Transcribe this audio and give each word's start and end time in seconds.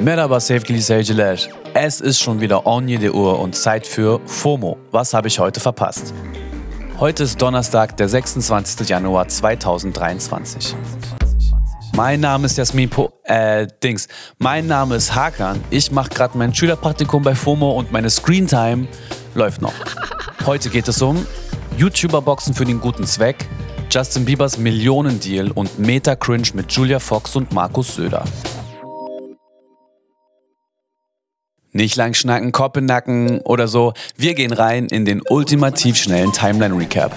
Merhaba 0.00 0.40
sevgili 0.40 0.80
seyirciler. 0.80 1.36
Es 1.74 2.00
ist 2.00 2.20
schon 2.20 2.40
wieder 2.40 2.62
17 2.64 3.12
Uhr 3.12 3.38
und 3.38 3.54
Zeit 3.54 3.86
für 3.86 4.20
FOMO. 4.24 4.78
Was 4.90 5.12
habe 5.12 5.28
ich 5.28 5.38
heute 5.38 5.60
verpasst? 5.60 6.14
Heute 6.98 7.24
ist 7.24 7.40
Donnerstag, 7.40 7.96
der 7.96 8.08
26. 8.08 8.88
Januar 8.88 9.28
2023. 9.28 10.74
Mein 11.94 12.20
Name 12.20 12.46
ist 12.46 12.56
Jasmin 12.56 12.88
Po, 12.88 13.12
äh, 13.24 13.66
Dings. 13.82 14.08
Mein 14.38 14.66
Name 14.66 14.96
ist 14.96 15.14
Hakan. 15.14 15.62
Ich 15.70 15.92
mache 15.92 16.08
gerade 16.08 16.38
mein 16.38 16.54
Schülerpraktikum 16.54 17.22
bei 17.22 17.34
FOMO 17.34 17.72
und 17.72 17.92
meine 17.92 18.08
Screentime 18.08 18.86
läuft 19.34 19.60
noch. 19.60 19.74
Heute 20.46 20.70
geht 20.70 20.88
es 20.88 21.02
um 21.02 21.26
YouTuber-Boxen 21.76 22.54
für 22.54 22.64
den 22.64 22.80
guten 22.80 23.04
Zweck, 23.04 23.48
Justin 23.90 24.24
Biebers 24.24 24.56
Millionendeal 24.56 25.50
und 25.50 25.80
Meta-Cringe 25.80 26.48
mit 26.54 26.70
Julia 26.70 27.00
Fox 27.00 27.34
und 27.34 27.52
Markus 27.52 27.96
Söder. 27.96 28.24
Nicht 31.72 31.96
lang 31.96 32.14
schnacken, 32.14 32.52
Kopf 32.52 32.76
in 32.76 32.86
Nacken 32.86 33.40
oder 33.40 33.66
so. 33.66 33.92
Wir 34.16 34.34
gehen 34.34 34.52
rein 34.52 34.86
in 34.86 35.04
den 35.04 35.22
ultimativ 35.28 35.96
schnellen 35.96 36.32
Timeline-Recap. 36.32 37.12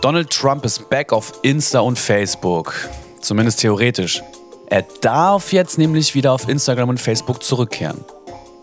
Donald 0.00 0.30
Trump 0.30 0.64
ist 0.64 0.88
back 0.88 1.12
auf 1.12 1.32
Insta 1.42 1.80
und 1.80 1.98
Facebook. 1.98 2.74
Zumindest 3.20 3.60
theoretisch. 3.60 4.22
Er 4.66 4.82
darf 5.00 5.52
jetzt 5.52 5.76
nämlich 5.76 6.14
wieder 6.14 6.32
auf 6.32 6.48
Instagram 6.48 6.88
und 6.88 7.00
Facebook 7.00 7.42
zurückkehren. 7.42 8.04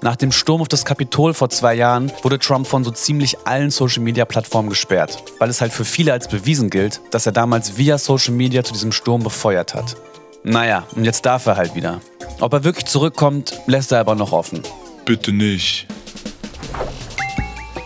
Nach 0.08 0.16
dem 0.16 0.32
Sturm 0.32 0.62
auf 0.62 0.70
das 0.70 0.86
Kapitol 0.86 1.34
vor 1.34 1.50
zwei 1.50 1.74
Jahren 1.74 2.10
wurde 2.24 2.40
Trump 2.40 2.66
von 2.66 2.86
so 2.86 2.92
ziemlich 2.92 3.40
allen 3.46 3.72
Social-Media-Plattformen 3.72 4.70
gesperrt, 4.70 5.22
weil 5.38 5.50
es 5.50 5.60
halt 5.60 5.74
für 5.74 5.84
viele 5.84 6.14
als 6.14 6.30
bewiesen 6.30 6.70
gilt, 6.70 7.02
dass 7.12 7.26
er 7.26 7.34
damals 7.34 7.78
via 7.78 7.98
Social 7.98 8.34
Media 8.34 8.64
zu 8.64 8.72
diesem 8.72 8.94
Sturm 8.94 9.22
befeuert 9.22 9.76
hat. 9.76 9.98
Naja, 10.46 10.88
und 10.96 11.04
jetzt 11.04 11.26
darf 11.26 11.46
er 11.46 11.58
halt 11.58 11.76
wieder. 11.76 12.00
Ob 12.40 12.54
er 12.54 12.64
wirklich 12.64 12.86
zurückkommt, 12.86 13.60
lässt 13.68 13.92
er 13.92 14.00
aber 14.00 14.16
noch 14.16 14.32
offen. 14.32 14.64
Bitte 15.04 15.34
nicht. 15.34 15.88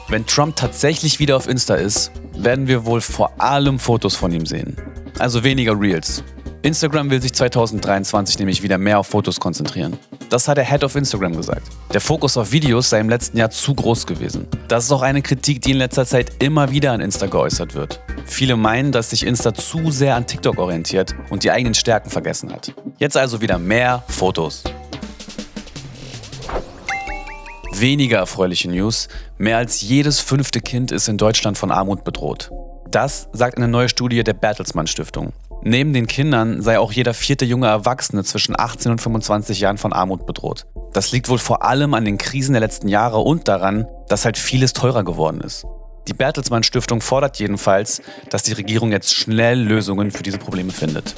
Wenn 0.08 0.28
Trump 0.28 0.58
tatsächlich 0.58 1.18
wieder 1.18 1.38
auf 1.38 1.48
Insta 1.48 1.74
ist, 1.74 2.12
werden 2.38 2.68
wir 2.68 2.86
wohl 2.86 3.02
vor 3.02 3.32
allem 3.42 3.80
Fotos 3.80 4.16
von 4.16 4.32
ihm 4.32 4.46
sehen. 4.46 4.78
Also 5.18 5.44
weniger 5.44 5.74
Reels. 5.74 6.24
Instagram 6.62 7.10
will 7.10 7.20
sich 7.20 7.34
2023 7.34 8.38
nämlich 8.38 8.62
wieder 8.62 8.78
mehr 8.78 9.00
auf 9.00 9.08
Fotos 9.08 9.40
konzentrieren. 9.40 9.98
Das 10.32 10.48
hat 10.48 10.56
der 10.56 10.64
Head 10.64 10.86
of 10.86 10.96
Instagram 10.96 11.36
gesagt. 11.36 11.68
Der 11.92 12.00
Fokus 12.00 12.38
auf 12.38 12.54
Videos 12.54 12.90
sei 12.90 13.02
im 13.02 13.10
letzten 13.10 13.36
Jahr 13.36 13.50
zu 13.50 13.76
groß 13.76 14.08
gewesen. 14.08 14.48
Das 14.70 14.86
ist 14.86 14.92
auch 14.94 15.02
eine 15.02 15.22
Kritik, 15.22 15.62
die 15.62 15.72
in 15.72 15.78
letzter 15.78 16.06
Zeit 16.06 16.42
immer 16.42 16.72
wieder 16.72 16.94
an 16.94 17.02
Insta 17.02 17.26
geäußert 17.26 17.76
wird. 17.76 18.00
Viele 18.26 18.56
meinen, 18.56 18.94
dass 18.94 19.10
sich 19.10 19.26
Insta 19.26 19.54
zu 19.54 19.92
sehr 19.92 20.16
an 20.16 20.26
TikTok 20.26 20.58
orientiert 20.58 21.14
und 21.32 21.44
die 21.44 21.52
eigenen 21.52 21.74
Stärken 21.74 22.10
vergessen 22.10 22.50
hat. 22.54 22.74
Jetzt 22.98 23.18
also 23.18 23.42
wieder 23.42 23.60
mehr 23.60 24.06
Fotos. 24.08 24.64
Weniger 27.74 28.20
erfreuliche 28.20 28.70
News. 28.70 29.10
Mehr 29.38 29.58
als 29.58 29.82
jedes 29.82 30.22
fünfte 30.22 30.62
Kind 30.62 30.94
ist 30.94 31.10
in 31.10 31.18
Deutschland 31.18 31.58
von 31.58 31.72
Armut 31.72 32.06
bedroht. 32.06 32.52
Das 32.90 33.28
sagt 33.34 33.58
eine 33.58 33.68
neue 33.68 33.90
Studie 33.90 34.24
der 34.24 34.34
Bertelsmann 34.34 34.88
Stiftung. 34.88 35.34
Neben 35.64 35.94
den 35.94 36.08
Kindern 36.08 36.62
sei 36.62 36.80
auch 36.80 36.92
jeder 36.92 37.14
vierte 37.14 37.46
junge 37.46 37.68
Erwachsene 37.68 38.24
zwischen 38.24 38.60
18 38.60 38.94
und 38.94 39.02
25 39.02 39.60
Jahren 39.60 39.78
von 39.78 39.94
Armut 39.94 40.26
bedroht. 40.26 40.66
Das 40.94 41.12
liegt 41.12 41.30
wohl 41.30 41.38
vor 41.38 41.64
allem 41.64 41.94
an 41.94 42.04
den 42.04 42.18
Krisen 42.18 42.54
der 42.54 42.62
letzten 42.62 42.88
Jahre 42.88 43.20
und 43.20 43.48
daran, 43.48 43.86
dass 44.08 44.26
halt 44.26 44.40
vieles 44.40 44.74
teurer 44.74 45.04
geworden 45.04 45.40
ist. 45.42 45.66
Die 46.08 46.14
Bertelsmann 46.14 46.64
Stiftung 46.64 47.00
fordert 47.00 47.38
jedenfalls, 47.38 48.02
dass 48.32 48.42
die 48.42 48.54
Regierung 48.54 48.92
jetzt 48.92 49.14
schnell 49.14 49.60
Lösungen 49.62 50.10
für 50.10 50.24
diese 50.24 50.40
Probleme 50.40 50.72
findet. 50.72 51.14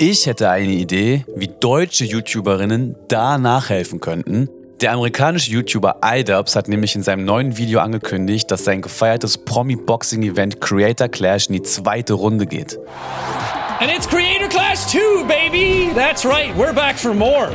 Ich 0.00 0.26
hätte 0.26 0.50
eine 0.50 0.72
Idee, 0.72 1.24
wie 1.36 1.48
deutsche 1.48 2.04
YouTuberinnen 2.04 2.96
da 3.08 3.38
nachhelfen 3.38 4.00
könnten, 4.00 4.48
der 4.80 4.92
amerikanische 4.92 5.50
YouTuber 5.50 5.96
iDubbbz 6.04 6.54
hat 6.54 6.68
nämlich 6.68 6.94
in 6.94 7.02
seinem 7.02 7.24
neuen 7.24 7.56
Video 7.56 7.80
angekündigt, 7.80 8.50
dass 8.50 8.64
sein 8.64 8.80
gefeiertes 8.80 9.38
Promi-Boxing-Event 9.38 10.60
Creator 10.60 11.08
Clash 11.08 11.48
in 11.48 11.54
die 11.54 11.62
zweite 11.62 12.14
Runde 12.14 12.46
geht. 12.46 12.78
And 13.80 13.90
it's 13.90 14.08
Creator 14.08 14.48
Clash 14.48 14.86
2, 14.86 15.24
baby! 15.26 15.90
That's 15.94 16.24
right, 16.24 16.54
we're 16.56 16.72
back 16.72 16.96
for 16.96 17.14
more. 17.14 17.50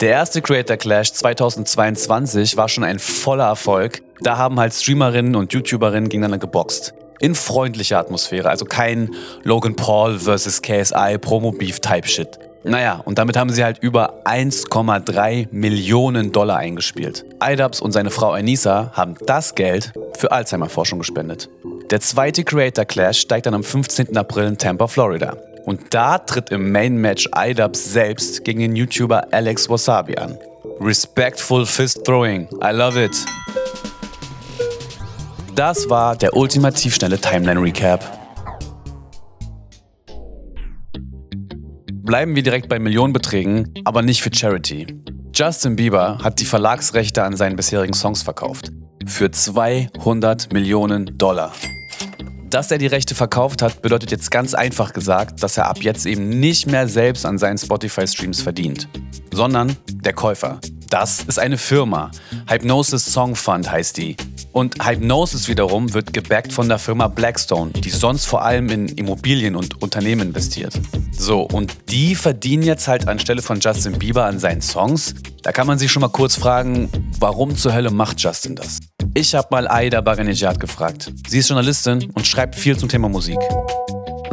Der 0.00 0.10
erste 0.10 0.40
Creator 0.40 0.76
Clash 0.76 1.12
2022 1.12 2.56
war 2.56 2.68
schon 2.68 2.84
ein 2.84 2.98
voller 2.98 3.46
Erfolg. 3.46 4.02
Da 4.20 4.38
haben 4.38 4.58
halt 4.58 4.72
Streamerinnen 4.72 5.36
und 5.36 5.52
YouTuberinnen 5.52 6.08
gegeneinander 6.08 6.38
geboxt. 6.38 6.94
In 7.20 7.34
freundlicher 7.34 7.98
Atmosphäre, 7.98 8.48
also 8.48 8.64
kein 8.64 9.14
Logan 9.44 9.76
Paul 9.76 10.18
vs. 10.18 10.62
KSI 10.62 11.18
Promo-Beef-Type-Shit. 11.20 12.51
Naja, 12.64 13.00
und 13.04 13.18
damit 13.18 13.36
haben 13.36 13.50
sie 13.50 13.64
halt 13.64 13.78
über 13.78 14.24
1,3 14.24 15.48
Millionen 15.50 16.32
Dollar 16.32 16.58
eingespielt. 16.58 17.24
iDubbbz 17.42 17.80
und 17.80 17.92
seine 17.92 18.10
Frau 18.10 18.30
Anissa 18.30 18.92
haben 18.94 19.16
das 19.26 19.54
Geld 19.54 19.92
für 20.16 20.30
Alzheimer-Forschung 20.30 21.00
gespendet. 21.00 21.48
Der 21.90 22.00
zweite 22.00 22.44
Creator 22.44 22.84
Clash 22.84 23.20
steigt 23.20 23.46
dann 23.46 23.54
am 23.54 23.64
15. 23.64 24.16
April 24.16 24.46
in 24.46 24.58
Tampa, 24.58 24.86
Florida. 24.86 25.36
Und 25.64 25.94
da 25.94 26.18
tritt 26.18 26.50
im 26.50 26.72
Main 26.72 26.96
Match 26.96 27.28
iDubbbz 27.36 27.92
selbst 27.92 28.44
gegen 28.44 28.60
den 28.60 28.76
YouTuber 28.76 29.26
Alex 29.32 29.68
Wasabi 29.68 30.16
an. 30.16 30.38
Respectful 30.80 31.66
Fist 31.66 32.04
Throwing. 32.04 32.48
I 32.62 32.70
love 32.72 33.02
it. 33.02 33.12
Das 35.54 35.88
war 35.90 36.16
der 36.16 36.34
ultimativ 36.34 36.94
schnelle 36.94 37.18
Timeline 37.18 37.60
Recap. 37.60 38.21
Bleiben 42.04 42.34
wir 42.34 42.42
direkt 42.42 42.68
bei 42.68 42.80
Millionenbeträgen, 42.80 43.72
aber 43.84 44.02
nicht 44.02 44.22
für 44.22 44.34
Charity. 44.34 44.86
Justin 45.32 45.76
Bieber 45.76 46.18
hat 46.20 46.40
die 46.40 46.44
Verlagsrechte 46.44 47.22
an 47.22 47.36
seinen 47.36 47.54
bisherigen 47.54 47.94
Songs 47.94 48.24
verkauft. 48.24 48.72
Für 49.06 49.30
200 49.30 50.52
Millionen 50.52 51.16
Dollar. 51.16 51.52
Dass 52.50 52.72
er 52.72 52.78
die 52.78 52.88
Rechte 52.88 53.14
verkauft 53.14 53.62
hat, 53.62 53.82
bedeutet 53.82 54.10
jetzt 54.10 54.32
ganz 54.32 54.52
einfach 54.52 54.92
gesagt, 54.92 55.44
dass 55.44 55.56
er 55.56 55.66
ab 55.66 55.78
jetzt 55.82 56.04
eben 56.04 56.28
nicht 56.28 56.66
mehr 56.66 56.88
selbst 56.88 57.24
an 57.24 57.38
seinen 57.38 57.56
Spotify-Streams 57.56 58.42
verdient, 58.42 58.88
sondern 59.32 59.76
der 59.88 60.12
Käufer. 60.12 60.60
Das 60.90 61.22
ist 61.22 61.38
eine 61.38 61.56
Firma. 61.56 62.10
Hypnosis 62.48 63.06
Song 63.06 63.36
Fund 63.36 63.70
heißt 63.70 63.96
die. 63.96 64.16
Und 64.52 64.86
Hypnosis 64.86 65.48
wiederum 65.48 65.94
wird 65.94 66.12
gebackt 66.12 66.52
von 66.52 66.68
der 66.68 66.78
Firma 66.78 67.08
Blackstone, 67.08 67.72
die 67.72 67.90
sonst 67.90 68.26
vor 68.26 68.44
allem 68.44 68.68
in 68.68 68.88
Immobilien 68.88 69.56
und 69.56 69.80
Unternehmen 69.82 70.28
investiert. 70.28 70.78
So, 71.10 71.40
und 71.40 71.74
die 71.90 72.14
verdienen 72.14 72.62
jetzt 72.62 72.86
halt 72.86 73.08
anstelle 73.08 73.40
von 73.40 73.60
Justin 73.60 73.98
Bieber 73.98 74.26
an 74.26 74.38
seinen 74.38 74.60
Songs. 74.60 75.14
Da 75.42 75.52
kann 75.52 75.66
man 75.66 75.78
sich 75.78 75.90
schon 75.90 76.02
mal 76.02 76.08
kurz 76.08 76.36
fragen, 76.36 76.90
warum 77.18 77.56
zur 77.56 77.72
Hölle 77.72 77.90
macht 77.90 78.20
Justin 78.20 78.54
das? 78.54 78.78
Ich 79.14 79.34
habe 79.34 79.48
mal 79.50 79.68
Aida 79.68 80.00
Baranejad 80.00 80.60
gefragt. 80.60 81.12
Sie 81.28 81.38
ist 81.38 81.48
Journalistin 81.48 82.10
und 82.14 82.26
schreibt 82.26 82.54
viel 82.54 82.76
zum 82.76 82.88
Thema 82.88 83.08
Musik. 83.08 83.38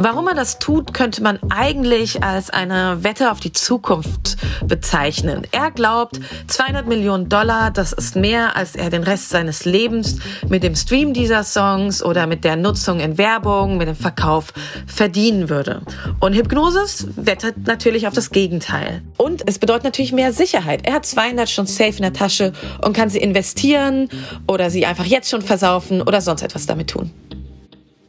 Warum 0.02 0.28
er 0.28 0.34
das 0.34 0.58
tut, 0.58 0.94
könnte 0.94 1.22
man 1.22 1.38
eigentlich 1.50 2.22
als 2.22 2.48
eine 2.48 3.04
Wette 3.04 3.30
auf 3.30 3.38
die 3.38 3.52
Zukunft 3.52 4.38
bezeichnen. 4.66 5.46
Er 5.52 5.70
glaubt, 5.70 6.18
200 6.46 6.86
Millionen 6.86 7.28
Dollar, 7.28 7.70
das 7.70 7.92
ist 7.92 8.16
mehr, 8.16 8.56
als 8.56 8.76
er 8.76 8.88
den 8.88 9.02
Rest 9.02 9.28
seines 9.28 9.66
Lebens 9.66 10.16
mit 10.48 10.62
dem 10.62 10.74
Stream 10.74 11.12
dieser 11.12 11.44
Songs 11.44 12.02
oder 12.02 12.26
mit 12.26 12.44
der 12.44 12.56
Nutzung 12.56 12.98
in 12.98 13.18
Werbung, 13.18 13.76
mit 13.76 13.88
dem 13.88 13.94
Verkauf 13.94 14.54
verdienen 14.86 15.50
würde. 15.50 15.82
Und 16.18 16.34
Hypnosis 16.34 17.06
wettet 17.16 17.66
natürlich 17.66 18.06
auf 18.06 18.14
das 18.14 18.30
Gegenteil. 18.30 19.02
Und 19.18 19.42
es 19.46 19.58
bedeutet 19.58 19.84
natürlich 19.84 20.12
mehr 20.12 20.32
Sicherheit. 20.32 20.86
Er 20.86 20.94
hat 20.94 21.04
200 21.04 21.50
schon 21.50 21.66
safe 21.66 21.96
in 21.96 22.02
der 22.04 22.14
Tasche 22.14 22.54
und 22.82 22.96
kann 22.96 23.10
sie 23.10 23.18
investieren 23.18 24.08
oder 24.48 24.70
sie 24.70 24.86
einfach 24.86 25.04
jetzt 25.04 25.28
schon 25.28 25.42
versaufen 25.42 26.00
oder 26.00 26.22
sonst 26.22 26.40
etwas 26.40 26.64
damit 26.64 26.88
tun. 26.88 27.10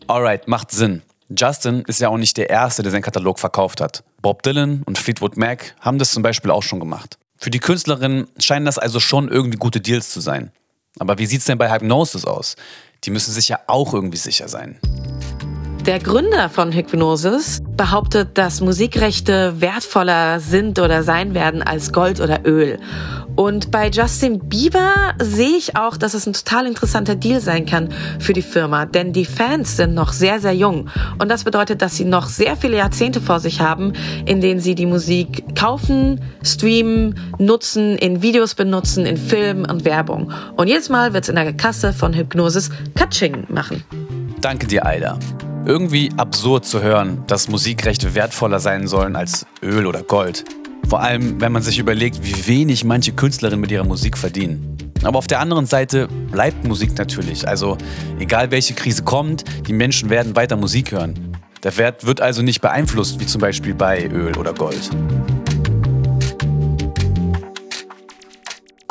Alright, 0.07 0.47
macht 0.47 0.71
Sinn. 0.71 1.01
Justin 1.37 1.83
ist 1.87 1.99
ja 1.99 2.09
auch 2.09 2.17
nicht 2.17 2.37
der 2.37 2.49
Erste, 2.49 2.83
der 2.83 2.91
seinen 2.91 3.01
Katalog 3.01 3.39
verkauft 3.39 3.81
hat. 3.81 4.03
Bob 4.21 4.43
Dylan 4.43 4.83
und 4.83 4.97
Fleetwood 4.97 5.37
Mac 5.37 5.75
haben 5.79 5.97
das 5.97 6.11
zum 6.11 6.23
Beispiel 6.23 6.51
auch 6.51 6.63
schon 6.63 6.79
gemacht. 6.79 7.17
Für 7.37 7.49
die 7.49 7.59
Künstlerin 7.59 8.27
scheinen 8.37 8.65
das 8.65 8.77
also 8.77 8.99
schon 8.99 9.29
irgendwie 9.29 9.57
gute 9.57 9.81
Deals 9.81 10.11
zu 10.11 10.21
sein. 10.21 10.51
Aber 10.99 11.17
wie 11.17 11.25
sieht's 11.25 11.45
denn 11.45 11.57
bei 11.57 11.71
Hypnosis 11.71 12.25
aus? 12.25 12.55
Die 13.03 13.11
müssen 13.11 13.31
sich 13.31 13.49
ja 13.49 13.59
auch 13.67 13.93
irgendwie 13.93 14.17
sicher 14.17 14.47
sein. 14.47 14.79
Der 15.85 15.97
Gründer 15.97 16.49
von 16.49 16.71
Hypnosis 16.71 17.63
behauptet, 17.75 18.37
dass 18.37 18.61
Musikrechte 18.61 19.59
wertvoller 19.61 20.39
sind 20.39 20.77
oder 20.77 21.01
sein 21.01 21.33
werden 21.33 21.63
als 21.63 21.91
Gold 21.91 22.21
oder 22.21 22.45
Öl. 22.45 22.77
Und 23.35 23.71
bei 23.71 23.89
Justin 23.89 24.47
Bieber 24.47 24.93
sehe 25.19 25.57
ich 25.57 25.75
auch, 25.75 25.97
dass 25.97 26.13
es 26.13 26.27
ein 26.27 26.33
total 26.33 26.67
interessanter 26.67 27.15
Deal 27.15 27.41
sein 27.41 27.65
kann 27.65 27.89
für 28.19 28.33
die 28.33 28.43
Firma, 28.43 28.85
denn 28.85 29.11
die 29.11 29.25
Fans 29.25 29.75
sind 29.75 29.95
noch 29.95 30.13
sehr, 30.13 30.39
sehr 30.39 30.53
jung. 30.53 30.87
Und 31.17 31.29
das 31.29 31.45
bedeutet, 31.45 31.81
dass 31.81 31.95
sie 31.95 32.05
noch 32.05 32.27
sehr 32.27 32.55
viele 32.55 32.77
Jahrzehnte 32.77 33.19
vor 33.19 33.39
sich 33.39 33.59
haben, 33.59 33.93
in 34.25 34.39
denen 34.39 34.59
sie 34.59 34.75
die 34.75 34.85
Musik 34.85 35.55
kaufen, 35.55 36.21
streamen, 36.43 37.15
nutzen, 37.39 37.97
in 37.97 38.21
Videos 38.21 38.53
benutzen, 38.53 39.07
in 39.07 39.17
Filmen 39.17 39.65
und 39.65 39.83
Werbung. 39.83 40.31
Und 40.57 40.67
jedes 40.67 40.89
Mal 40.89 41.13
wird 41.13 41.23
es 41.23 41.29
in 41.29 41.35
der 41.35 41.53
Kasse 41.53 41.91
von 41.91 42.13
Hypnosis 42.13 42.69
Katsching 42.93 43.45
machen. 43.49 43.83
Danke 44.41 44.67
dir, 44.67 44.85
Aida. 44.85 45.17
Irgendwie 45.65 46.09
absurd 46.17 46.65
zu 46.65 46.81
hören, 46.81 47.23
dass 47.27 47.47
Musikrechte 47.47 48.15
wertvoller 48.15 48.59
sein 48.59 48.87
sollen 48.87 49.15
als 49.15 49.45
Öl 49.61 49.85
oder 49.85 50.01
Gold. 50.01 50.43
Vor 50.89 51.01
allem, 51.01 51.39
wenn 51.39 51.51
man 51.51 51.61
sich 51.61 51.77
überlegt, 51.77 52.23
wie 52.23 52.47
wenig 52.47 52.83
manche 52.83 53.11
Künstlerinnen 53.11 53.61
mit 53.61 53.69
ihrer 53.69 53.83
Musik 53.83 54.17
verdienen. 54.17 54.75
Aber 55.03 55.19
auf 55.19 55.27
der 55.27 55.39
anderen 55.39 55.67
Seite 55.67 56.07
bleibt 56.31 56.67
Musik 56.67 56.97
natürlich. 56.97 57.47
Also 57.47 57.77
egal 58.19 58.49
welche 58.49 58.73
Krise 58.73 59.03
kommt, 59.03 59.43
die 59.67 59.73
Menschen 59.73 60.09
werden 60.09 60.35
weiter 60.35 60.57
Musik 60.57 60.91
hören. 60.91 61.37
Der 61.63 61.77
Wert 61.77 62.07
wird 62.07 62.21
also 62.21 62.41
nicht 62.41 62.61
beeinflusst, 62.61 63.19
wie 63.19 63.27
zum 63.27 63.39
Beispiel 63.39 63.75
bei 63.75 64.07
Öl 64.07 64.35
oder 64.37 64.53
Gold. 64.53 64.89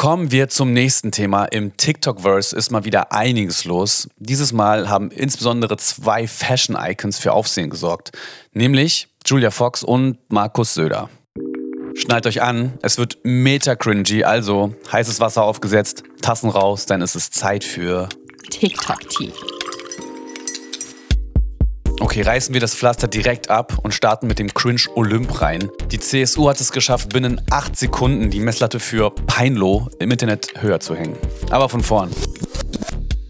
Kommen 0.00 0.32
wir 0.32 0.48
zum 0.48 0.72
nächsten 0.72 1.12
Thema. 1.12 1.44
Im 1.44 1.76
TikTok-Verse 1.76 2.56
ist 2.56 2.70
mal 2.70 2.86
wieder 2.86 3.12
einiges 3.12 3.66
los. 3.66 4.08
Dieses 4.16 4.50
Mal 4.50 4.88
haben 4.88 5.10
insbesondere 5.10 5.76
zwei 5.76 6.26
Fashion-Icons 6.26 7.18
für 7.18 7.34
Aufsehen 7.34 7.68
gesorgt, 7.68 8.10
nämlich 8.54 9.08
Julia 9.26 9.50
Fox 9.50 9.82
und 9.82 10.16
Markus 10.30 10.72
Söder. 10.72 11.10
Schnallt 11.96 12.26
euch 12.26 12.40
an, 12.40 12.78
es 12.80 12.96
wird 12.96 13.18
meta 13.24 13.76
cringy, 13.76 14.24
also 14.24 14.74
heißes 14.90 15.20
Wasser 15.20 15.42
aufgesetzt, 15.42 16.02
Tassen 16.22 16.48
raus, 16.48 16.86
dann 16.86 17.02
ist 17.02 17.14
es 17.14 17.30
Zeit 17.30 17.62
für 17.62 18.08
TikTok-Tea. 18.48 19.34
Okay, 22.00 22.22
reißen 22.22 22.54
wir 22.54 22.60
das 22.62 22.74
Pflaster 22.74 23.08
direkt 23.08 23.50
ab 23.50 23.78
und 23.82 23.92
starten 23.92 24.26
mit 24.26 24.38
dem 24.38 24.52
Cringe 24.52 24.80
Olymp 24.94 25.42
rein. 25.42 25.70
Die 25.92 26.00
CSU 26.00 26.48
hat 26.48 26.58
es 26.58 26.72
geschafft, 26.72 27.10
binnen 27.10 27.40
8 27.50 27.76
Sekunden 27.76 28.30
die 28.30 28.40
Messlatte 28.40 28.80
für 28.80 29.10
Peinlo 29.10 29.88
im 29.98 30.10
Internet 30.10 30.54
höher 30.60 30.80
zu 30.80 30.96
hängen. 30.96 31.16
Aber 31.50 31.68
von 31.68 31.82
vorn. 31.82 32.10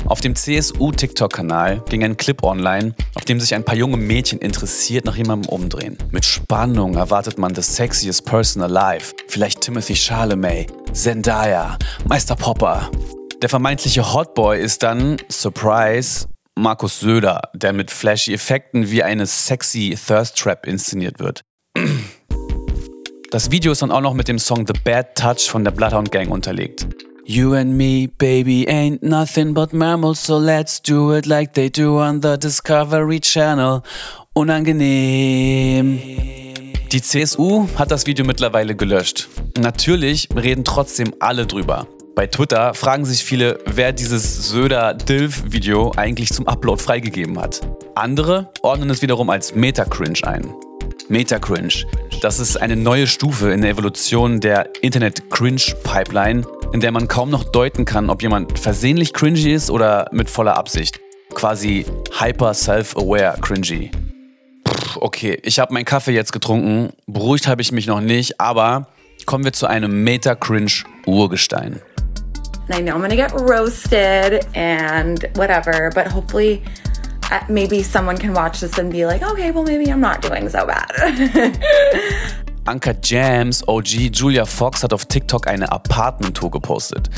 Auf 0.06 0.20
dem 0.20 0.36
CSU-TikTok-Kanal 0.36 1.82
ging 1.88 2.04
ein 2.04 2.16
Clip 2.16 2.42
online, 2.44 2.94
auf 3.14 3.24
dem 3.24 3.40
sich 3.40 3.54
ein 3.54 3.64
paar 3.64 3.76
junge 3.76 3.96
Mädchen 3.96 4.38
interessiert 4.38 5.04
nach 5.04 5.16
jemandem 5.16 5.48
umdrehen. 5.50 5.98
Mit 6.10 6.24
Spannung 6.24 6.94
erwartet 6.94 7.38
man 7.38 7.54
the 7.54 7.62
sexiest 7.62 8.24
person 8.24 8.62
alive. 8.62 9.14
Vielleicht 9.28 9.60
Timothy 9.60 9.96
Charlemagne, 9.96 10.66
Zendaya, 10.92 11.76
Meister 12.08 12.36
Popper. 12.36 12.88
Der 13.42 13.48
vermeintliche 13.48 14.14
Hotboy 14.14 14.60
ist 14.60 14.82
dann, 14.84 15.16
Surprise, 15.28 16.26
Markus 16.60 17.00
Söder, 17.00 17.40
der 17.54 17.72
mit 17.72 17.90
flashy 17.90 18.34
Effekten 18.34 18.90
wie 18.90 19.02
eine 19.02 19.24
sexy 19.24 19.96
Thirst 19.96 20.36
Trap 20.36 20.66
inszeniert 20.66 21.18
wird. 21.18 21.42
Das 23.30 23.50
Video 23.50 23.72
ist 23.72 23.80
dann 23.80 23.90
auch 23.90 24.02
noch 24.02 24.12
mit 24.12 24.28
dem 24.28 24.38
Song 24.38 24.66
The 24.66 24.74
Bad 24.84 25.14
Touch 25.14 25.48
von 25.48 25.64
der 25.64 25.70
Bloodhound 25.70 26.12
Gang 26.12 26.30
unterlegt. 26.30 26.86
You 27.24 27.54
and 27.54 27.76
me, 27.76 28.08
baby, 28.18 28.66
ain't 28.68 29.02
nothing 29.02 29.54
but 29.54 29.72
mammals, 29.72 30.22
so 30.22 30.38
let's 30.38 30.82
do 30.82 31.16
it 31.16 31.24
like 31.26 31.54
they 31.54 31.70
do 31.70 31.98
on 31.98 32.20
the 32.20 32.36
Discovery 32.36 33.20
Channel. 33.20 33.82
Unangenehm. 34.34 35.98
Die 36.92 37.00
CSU 37.00 37.68
hat 37.76 37.90
das 37.90 38.06
Video 38.06 38.26
mittlerweile 38.26 38.74
gelöscht. 38.74 39.28
Natürlich 39.58 40.28
reden 40.34 40.64
trotzdem 40.64 41.14
alle 41.20 41.46
drüber. 41.46 41.86
Bei 42.14 42.26
Twitter 42.26 42.74
fragen 42.74 43.04
sich 43.04 43.24
viele, 43.24 43.58
wer 43.66 43.92
dieses 43.92 44.50
Söder-Dilf-Video 44.50 45.92
eigentlich 45.96 46.30
zum 46.30 46.48
Upload 46.48 46.82
freigegeben 46.82 47.38
hat. 47.38 47.60
Andere 47.94 48.50
ordnen 48.62 48.90
es 48.90 49.00
wiederum 49.00 49.30
als 49.30 49.54
Meta-Cringe 49.54 50.18
ein. 50.24 50.52
Meta-Cringe. 51.08 51.72
Das 52.20 52.40
ist 52.40 52.56
eine 52.56 52.76
neue 52.76 53.06
Stufe 53.06 53.52
in 53.52 53.62
der 53.62 53.70
Evolution 53.70 54.40
der 54.40 54.68
Internet-Cringe-Pipeline, 54.82 56.42
in 56.72 56.80
der 56.80 56.90
man 56.90 57.06
kaum 57.06 57.30
noch 57.30 57.44
deuten 57.44 57.84
kann, 57.84 58.10
ob 58.10 58.22
jemand 58.22 58.58
versehentlich 58.58 59.12
cringy 59.12 59.52
ist 59.52 59.70
oder 59.70 60.08
mit 60.12 60.28
voller 60.28 60.56
Absicht. 60.56 61.00
Quasi 61.32 61.86
hyper 62.18 62.54
self-aware 62.54 63.38
cringy. 63.40 63.92
Okay, 64.96 65.38
ich 65.44 65.60
habe 65.60 65.72
meinen 65.72 65.84
Kaffee 65.84 66.12
jetzt 66.12 66.32
getrunken, 66.32 66.92
beruhigt 67.06 67.46
habe 67.46 67.62
ich 67.62 67.70
mich 67.70 67.86
noch 67.86 68.00
nicht, 68.00 68.40
aber 68.40 68.88
kommen 69.26 69.44
wir 69.44 69.52
zu 69.52 69.66
einem 69.66 70.02
Meta-Cringe-Urgestein. 70.02 71.80
I 72.72 72.80
know 72.80 72.94
I'm 72.94 73.00
gonna 73.00 73.16
get 73.16 73.32
roasted 73.32 74.46
and 74.54 75.24
whatever, 75.34 75.90
but 75.94 76.06
hopefully 76.06 76.62
uh, 77.30 77.40
maybe 77.48 77.82
someone 77.82 78.16
can 78.16 78.34
watch 78.34 78.60
this 78.60 78.78
and 78.78 78.90
be 78.90 79.06
like, 79.06 79.22
okay, 79.22 79.50
well, 79.50 79.64
maybe 79.64 79.90
I'm 79.90 80.00
not 80.00 80.22
doing 80.22 80.48
so 80.48 80.66
bad. 80.66 80.90
Anka 82.66 82.94
Jams, 83.02 83.66
OG 83.66 84.12
Julia 84.12 84.44
Fox 84.44 84.82
hat 84.82 84.92
auf 84.92 85.06
TikTok 85.06 85.48
eine 85.48 85.72
Apartment-Tour 85.72 86.50
gepostet. 86.50 87.10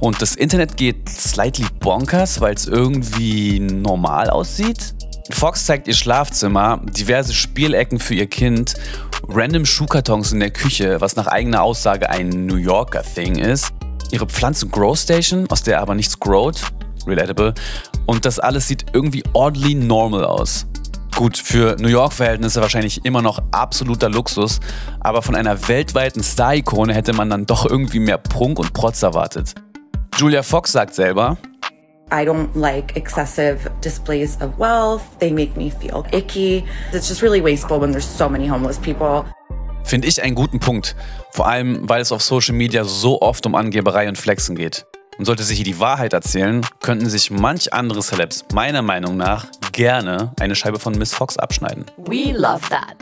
Und 0.00 0.20
das 0.20 0.36
Internet 0.36 0.76
geht 0.76 1.08
slightly 1.08 1.66
bonkers, 1.80 2.40
weil 2.40 2.54
es 2.54 2.66
irgendwie 2.66 3.58
normal 3.58 4.30
aussieht. 4.30 4.94
Fox 5.30 5.66
zeigt 5.66 5.88
ihr 5.88 5.94
Schlafzimmer, 5.94 6.80
diverse 6.84 7.32
Spielecken 7.32 7.98
für 7.98 8.14
ihr 8.14 8.26
Kind, 8.26 8.74
random 9.28 9.64
Schuhkartons 9.64 10.32
in 10.32 10.40
der 10.40 10.50
Küche, 10.50 11.00
was 11.00 11.16
nach 11.16 11.26
eigener 11.26 11.62
Aussage 11.62 12.10
ein 12.10 12.28
New 12.46 12.56
Yorker 12.56 13.02
Thing 13.02 13.36
ist 13.36 13.72
ihre 14.12 14.26
Pflanzen 14.26 14.70
Grow 14.70 14.98
Station, 14.98 15.46
aus 15.50 15.62
der 15.62 15.80
aber 15.80 15.94
nichts 15.94 16.18
growt, 16.18 16.62
relatable, 17.06 17.54
und 18.06 18.24
das 18.24 18.38
alles 18.38 18.68
sieht 18.68 18.86
irgendwie 18.92 19.22
oddly 19.32 19.74
normal 19.74 20.24
aus. 20.24 20.66
Gut, 21.16 21.36
für 21.36 21.76
New 21.78 21.88
York-Verhältnisse 21.88 22.60
wahrscheinlich 22.60 23.04
immer 23.04 23.20
noch 23.20 23.40
absoluter 23.50 24.08
Luxus, 24.08 24.60
aber 25.00 25.22
von 25.22 25.34
einer 25.34 25.68
weltweiten 25.68 26.22
Star-Ikone 26.22 26.94
hätte 26.94 27.12
man 27.12 27.28
dann 27.28 27.46
doch 27.46 27.66
irgendwie 27.66 27.98
mehr 27.98 28.18
Prunk 28.18 28.58
und 28.58 28.72
Protz 28.72 29.02
erwartet. 29.02 29.54
Julia 30.16 30.42
Fox 30.42 30.72
sagt 30.72 30.94
selber, 30.94 31.36
I 32.12 32.24
don't 32.24 32.48
like 32.54 32.96
excessive 32.96 33.70
displays 33.84 34.36
of 34.40 34.58
wealth. 34.58 35.02
They 35.20 35.30
make 35.30 35.56
me 35.56 35.70
feel 35.70 36.04
icky. 36.12 36.64
It's 36.92 37.08
just 37.08 37.22
really 37.22 37.42
wasteful 37.42 37.80
when 37.80 37.92
there's 37.92 38.04
so 38.04 38.28
many 38.28 38.48
homeless 38.48 38.78
people. 38.78 39.24
Finde 39.84 40.08
ich 40.08 40.22
einen 40.22 40.34
guten 40.34 40.60
Punkt. 40.60 40.96
Vor 41.32 41.46
allem, 41.48 41.88
weil 41.88 42.00
es 42.00 42.12
auf 42.12 42.22
Social 42.22 42.54
Media 42.54 42.84
so 42.84 43.20
oft 43.20 43.44
um 43.46 43.54
Angeberei 43.54 44.08
und 44.08 44.18
Flexen 44.18 44.56
geht. 44.56 44.86
Und 45.18 45.24
sollte 45.24 45.42
sich 45.42 45.56
hier 45.56 45.64
die 45.64 45.80
Wahrheit 45.80 46.12
erzählen, 46.12 46.64
könnten 46.80 47.10
sich 47.10 47.30
manch 47.30 47.72
andere 47.72 48.00
Celebs 48.00 48.44
meiner 48.54 48.82
Meinung 48.82 49.16
nach 49.16 49.46
gerne 49.72 50.32
eine 50.40 50.54
Scheibe 50.54 50.78
von 50.78 50.96
Miss 50.96 51.12
Fox 51.12 51.36
abschneiden. 51.36 51.84
We 51.98 52.32
love 52.32 52.60
that. 52.70 52.96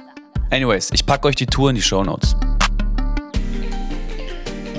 Anyways, 0.50 0.90
ich 0.92 1.04
packe 1.04 1.28
euch 1.28 1.36
die 1.36 1.46
Tour 1.46 1.70
in 1.70 1.76
die 1.76 1.82
Show 1.82 2.02
Notes. 2.02 2.34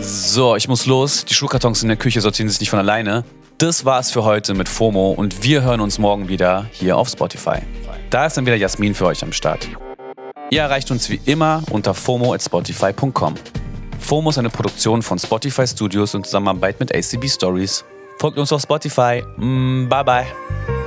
So, 0.02 0.56
ich 0.56 0.68
muss 0.68 0.86
los. 0.86 1.26
Die 1.26 1.34
Schuhkartons 1.34 1.84
in 1.84 1.90
der 1.90 1.98
Küche 1.98 2.22
sortieren 2.22 2.50
sich 2.50 2.60
nicht 2.60 2.70
von 2.70 2.80
alleine. 2.80 3.24
Das 3.58 3.84
war's 3.86 4.12
für 4.12 4.24
heute 4.24 4.54
mit 4.54 4.70
FOMO 4.70 5.12
und 5.12 5.44
wir 5.44 5.62
hören 5.62 5.82
uns 5.82 6.00
morgen 6.00 6.30
wieder 6.30 6.66
hier 6.72 6.98
auf 6.98 7.10
Spotify. 7.10 7.60
Da 8.10 8.26
ist 8.26 8.38
dann 8.38 8.46
wieder 8.46 8.56
Jasmin 8.56 8.96
für 8.96 9.06
euch 9.06 9.22
am 9.22 9.34
Start. 9.34 9.68
Ihr 10.50 10.62
erreicht 10.62 10.90
uns 10.92 11.10
wie 11.10 11.20
immer 11.26 11.64
unter 11.70 11.94
fomo@spotify.com. 11.94 13.36
FOMO 14.00 14.30
ist 14.32 14.38
eine 14.40 14.50
Produktion 14.50 15.02
von 15.02 15.20
Spotify 15.20 15.68
Studios 15.68 16.14
in 16.16 16.24
Zusammenarbeit 16.24 16.80
mit 16.80 16.94
ACB 16.94 17.28
Stories. 17.28 17.86
Folgt 18.18 18.38
uns 18.38 18.52
auf 18.52 18.62
Spotify. 18.62 19.24
Mm, 19.38 19.88
bye 19.88 20.04
bye. 20.04 20.79